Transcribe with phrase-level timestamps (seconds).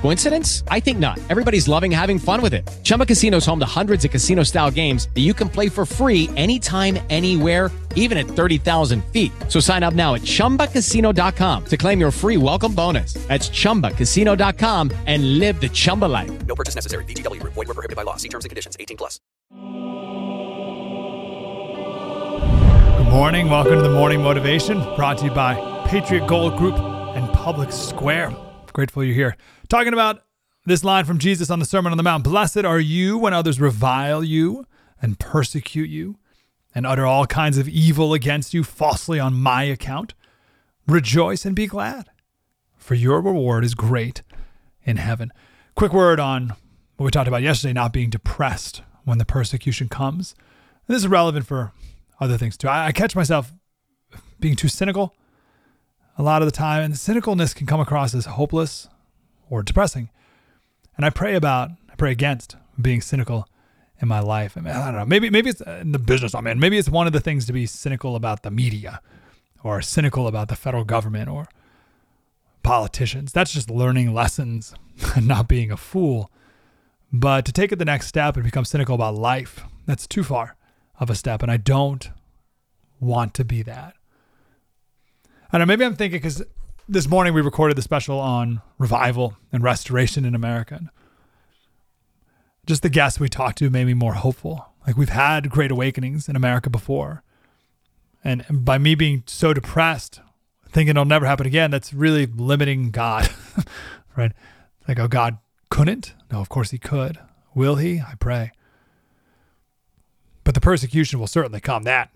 [0.00, 0.64] Coincidence?
[0.68, 1.18] I think not.
[1.28, 2.68] Everybody's loving having fun with it.
[2.84, 5.86] Chumba Casino is home to hundreds of casino style games that you can play for
[5.86, 9.32] free anytime, anywhere, even at 30,000 feet.
[9.48, 13.14] So sign up now at chumbacasino.com to claim your free welcome bonus.
[13.28, 16.46] That's chumbacasino.com and live the Chumba life.
[16.46, 17.04] No purchase necessary.
[17.04, 17.54] VGW Group.
[17.54, 18.16] Void were prohibited by law.
[18.16, 18.76] See terms and conditions.
[18.80, 19.20] 18 plus.
[22.96, 23.50] Good morning.
[23.50, 25.56] Welcome to the Morning Motivation, brought to you by
[25.88, 28.34] Patriot Gold Group and Public Square.
[28.72, 29.36] Grateful you're here.
[29.70, 30.24] Talking about
[30.66, 33.60] this line from Jesus on the Sermon on the Mount Blessed are you when others
[33.60, 34.66] revile you
[35.00, 36.18] and persecute you
[36.74, 40.12] and utter all kinds of evil against you falsely on my account.
[40.88, 42.10] Rejoice and be glad,
[42.78, 44.22] for your reward is great
[44.82, 45.30] in heaven.
[45.76, 46.48] Quick word on
[46.96, 50.34] what we talked about yesterday not being depressed when the persecution comes.
[50.88, 51.70] And this is relevant for
[52.18, 52.66] other things too.
[52.66, 53.52] I, I catch myself
[54.40, 55.14] being too cynical
[56.18, 58.88] a lot of the time, and cynicalness can come across as hopeless
[59.50, 60.08] or depressing.
[60.96, 63.46] And I pray about, I pray against being cynical
[64.00, 64.56] in my life.
[64.56, 65.04] I, mean, I don't know.
[65.04, 66.58] Maybe maybe it's uh, in the business I'm in.
[66.58, 69.02] Maybe it's one of the things to be cynical about the media,
[69.62, 71.46] or cynical about the federal government, or
[72.62, 73.32] politicians.
[73.32, 74.74] That's just learning lessons
[75.14, 76.30] and not being a fool.
[77.12, 80.56] But to take it the next step and become cynical about life, that's too far
[80.98, 81.42] of a step.
[81.42, 82.08] And I don't
[83.00, 83.94] want to be that.
[85.52, 86.44] I don't know, maybe I'm thinking because
[86.88, 90.90] this morning we recorded the special on revival and restoration in America.
[92.66, 94.66] Just the guests we talked to made me more hopeful.
[94.86, 97.22] Like we've had great awakenings in America before.
[98.22, 100.20] And by me being so depressed,
[100.68, 103.30] thinking it'll never happen again, that's really limiting God,
[104.16, 104.32] right?
[104.86, 106.14] Like, oh, God couldn't?
[106.30, 107.18] No, of course he could.
[107.54, 108.00] Will he?
[108.00, 108.52] I pray.
[110.44, 111.84] But the persecution will certainly come.
[111.84, 112.10] That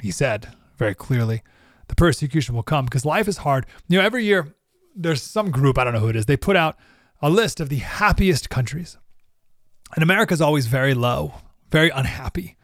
[0.00, 1.42] he said very clearly.
[1.90, 3.66] The persecution will come because life is hard.
[3.88, 4.54] You know, every year
[4.94, 6.76] there's some group, I don't know who it is, they put out
[7.20, 8.96] a list of the happiest countries.
[9.96, 11.34] And America's always very low,
[11.68, 12.56] very unhappy.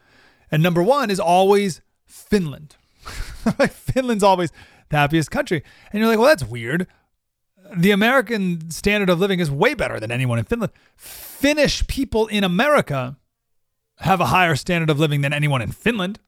[0.49, 2.77] And number one is always Finland.
[3.69, 4.53] Finland's always
[4.87, 5.61] the happiest country.
[5.91, 6.87] And you're like, well, that's weird.
[7.75, 10.71] The American standard of living is way better than anyone in Finland.
[10.95, 13.17] Finnish people in America
[13.97, 16.21] have a higher standard of living than anyone in Finland.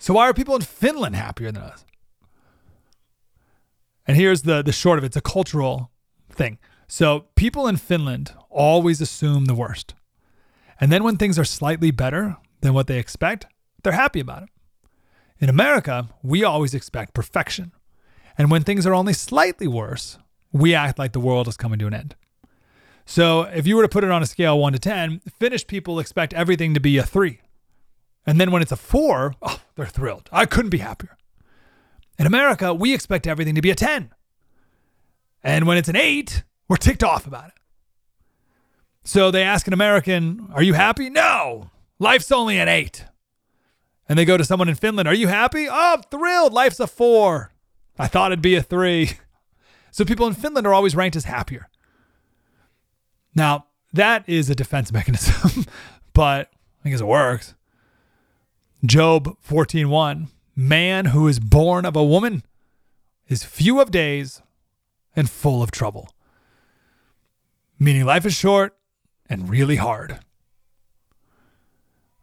[0.00, 1.84] So why are people in Finland happier than us?
[4.08, 5.08] And here's the the short of it.
[5.08, 5.92] It's a cultural
[6.30, 6.58] thing.
[6.88, 9.94] So people in Finland always assume the worst.
[10.80, 13.46] And then when things are slightly better than what they expect,
[13.82, 14.48] they're happy about it.
[15.38, 17.72] In America, we always expect perfection.
[18.38, 20.18] And when things are only slightly worse,
[20.52, 22.14] we act like the world is coming to an end.
[23.04, 25.98] So if you were to put it on a scale 1 to 10, Finnish people
[25.98, 27.40] expect everything to be a 3.
[28.26, 30.28] And then when it's a 4, oh, they're thrilled.
[30.32, 31.16] I couldn't be happier.
[32.18, 34.12] In America, we expect everything to be a 10.
[35.42, 37.54] And when it's an 8, we're ticked off about it.
[39.04, 41.08] So they ask an American, Are you happy?
[41.08, 43.04] No, life's only an 8.
[44.08, 45.68] And they go to someone in Finland, Are you happy?
[45.68, 46.52] Oh, I'm thrilled.
[46.52, 47.52] Life's a 4.
[47.98, 49.12] I thought it'd be a 3.
[49.90, 51.70] So people in Finland are always ranked as happier.
[53.34, 55.64] Now, that is a defense mechanism,
[56.12, 56.50] but
[56.84, 57.54] I guess it works.
[58.84, 60.28] Job 14:1
[60.60, 62.42] Man who is born of a woman
[63.28, 64.42] is few of days
[65.14, 66.10] and full of trouble.
[67.78, 68.76] Meaning life is short
[69.30, 70.18] and really hard.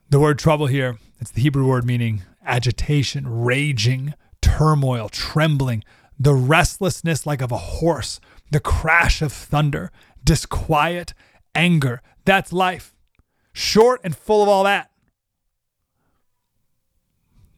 [0.09, 5.85] The word trouble here, it's the Hebrew word meaning agitation, raging, turmoil, trembling,
[6.19, 8.19] the restlessness like of a horse,
[8.51, 9.94] the crash of thunder,
[10.25, 11.13] disquiet,
[11.56, 12.01] anger.
[12.25, 12.94] That's life.
[13.53, 14.91] Short and full of all that.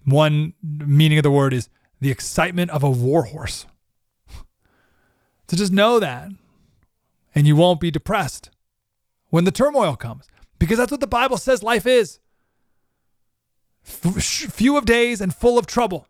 [0.08, 1.68] One meaning of the word is
[2.00, 3.66] the excitement of a war horse.
[5.50, 6.30] So just know that,
[7.34, 8.50] and you won't be depressed
[9.30, 10.28] when the turmoil comes,
[10.60, 12.20] because that's what the Bible says life is.
[13.82, 16.10] Few of days and full of trouble.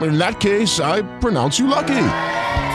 [0.00, 2.04] In that case, I pronounce you lucky.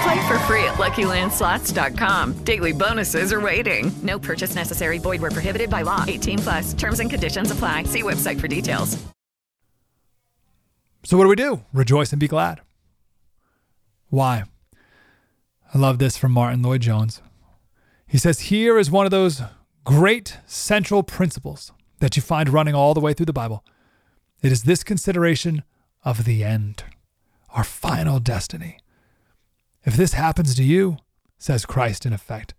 [0.04, 2.44] Play for free at LuckyLandSlots.com.
[2.44, 3.92] Daily bonuses are waiting.
[4.02, 4.98] No purchase necessary.
[4.98, 6.04] Void where prohibited by law.
[6.08, 6.74] 18 plus.
[6.74, 7.84] Terms and conditions apply.
[7.84, 9.02] See website for details.
[11.06, 11.62] So, what do we do?
[11.74, 12.62] Rejoice and be glad.
[14.10, 14.44] Why?
[15.74, 17.22] I love this from Martyn Lloyd Jones.
[18.06, 19.42] He says, Here is one of those
[19.86, 23.66] great central principles that you find running all the way through the Bible.
[24.42, 25.64] It is this consideration
[26.06, 26.84] of the end,
[27.54, 28.78] our final destiny.
[29.84, 30.98] If this happens to you,
[31.38, 32.54] says Christ in effect,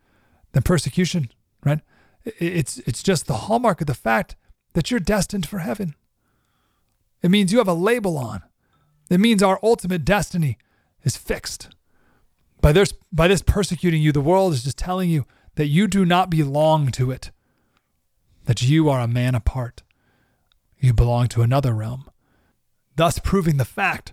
[0.52, 1.31] then persecution,
[1.64, 1.81] right?
[2.25, 4.37] It's, it's just the hallmark of the fact
[4.75, 5.94] that you're destined for heaven.
[7.23, 8.43] It means you have a label on.
[9.11, 10.58] It means our ultimate destiny
[11.02, 11.69] is fixed.
[12.61, 15.26] By this, by this persecuting you, the world is just telling you
[15.56, 17.31] that you do not belong to it,
[18.44, 19.82] that you are a man apart.
[20.79, 22.11] You belong to another realm,
[22.96, 24.12] thus proving the fact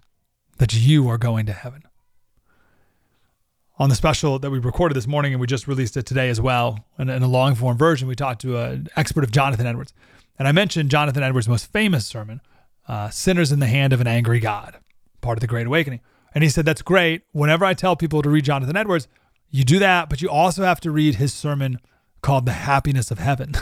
[0.62, 1.82] that you are going to heaven.
[3.80, 6.40] On the special that we recorded this morning and we just released it today as
[6.40, 9.92] well, in, in a long form version, we talked to an expert of Jonathan Edwards.
[10.38, 12.42] And I mentioned Jonathan Edwards' most famous sermon,
[12.88, 14.78] uh, Sinners in the Hand of an Angry God,
[15.20, 16.02] part of the Great Awakening.
[16.36, 17.24] And he said, That's great.
[17.32, 19.08] Whenever I tell people to read Jonathan Edwards,
[19.50, 21.80] you do that, but you also have to read his sermon
[22.22, 23.56] called The Happiness of Heaven.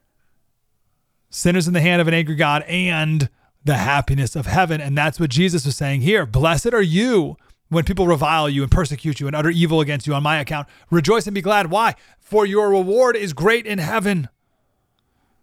[1.28, 3.28] Sinners in the Hand of an Angry God and
[3.64, 4.80] the happiness of heaven.
[4.80, 6.26] And that's what Jesus was saying here.
[6.26, 7.36] Blessed are you
[7.68, 10.68] when people revile you and persecute you and utter evil against you on my account.
[10.90, 11.70] Rejoice and be glad.
[11.70, 11.94] Why?
[12.18, 14.28] For your reward is great in heaven.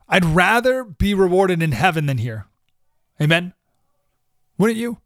[0.10, 2.46] I'd rather be rewarded in heaven than here.
[3.22, 3.54] Amen?
[4.58, 5.00] Wouldn't you?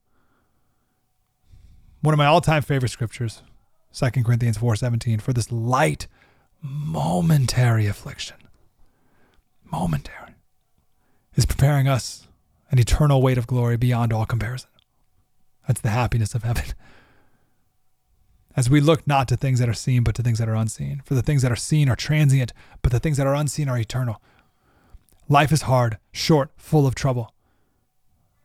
[2.01, 3.43] One of my all-time favorite scriptures,
[3.93, 6.07] 2 Corinthians 4:17, for this light
[6.61, 8.37] momentary affliction.
[9.63, 10.35] Momentary.
[11.35, 12.27] Is preparing us
[12.71, 14.69] an eternal weight of glory beyond all comparison.
[15.67, 16.65] That's the happiness of heaven.
[18.55, 21.01] As we look not to things that are seen, but to things that are unseen.
[21.05, 22.51] For the things that are seen are transient,
[22.81, 24.21] but the things that are unseen are eternal.
[25.29, 27.33] Life is hard, short, full of trouble.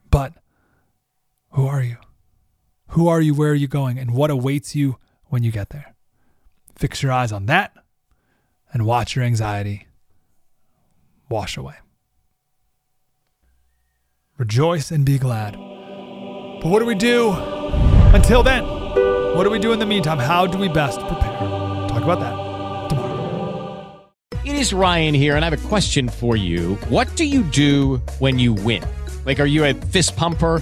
[0.09, 0.33] But
[1.51, 1.97] who are you?
[2.89, 3.33] Who are you?
[3.33, 3.97] Where are you going?
[3.97, 5.95] And what awaits you when you get there?
[6.75, 7.73] Fix your eyes on that
[8.71, 9.87] and watch your anxiety
[11.29, 11.75] wash away.
[14.37, 15.53] Rejoice and be glad.
[15.53, 17.31] But what do we do
[18.13, 18.63] until then?
[19.35, 20.19] What do we do in the meantime?
[20.19, 21.39] How do we best prepare?
[21.89, 24.11] Talk about that tomorrow.
[24.45, 26.75] It is Ryan here, and I have a question for you.
[26.87, 28.83] What do you do when you win?
[29.25, 30.61] Like, are you a fist pumper?